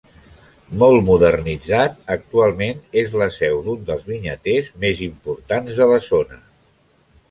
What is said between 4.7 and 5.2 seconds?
més